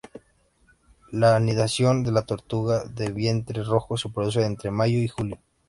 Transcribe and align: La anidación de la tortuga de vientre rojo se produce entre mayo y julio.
La 1.11 1.35
anidación 1.35 2.03
de 2.03 2.11
la 2.11 2.23
tortuga 2.25 2.85
de 2.85 3.11
vientre 3.11 3.61
rojo 3.63 3.97
se 3.97 4.09
produce 4.09 4.43
entre 4.43 4.71
mayo 4.71 4.97
y 4.97 5.07
julio. 5.07 5.37